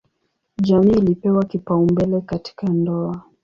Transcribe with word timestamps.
Jamii 0.61 0.97
ilipewa 0.97 1.45
kipaumbele 1.45 2.21
katika 2.21 2.67
ndoa. 2.67 3.23